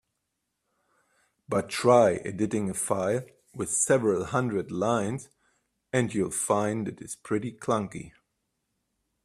But 1.47 1.69
try 1.69 2.13
editing 2.25 2.71
a 2.71 2.73
file 2.73 3.21
with 3.53 3.69
several 3.69 4.25
hundred 4.25 4.71
lines, 4.71 5.29
and 5.93 6.11
you'll 6.11 6.31
find 6.31 6.87
that 6.87 6.97
this 6.97 7.11
is 7.11 7.15
pretty 7.17 7.51
clunky. 7.51 8.11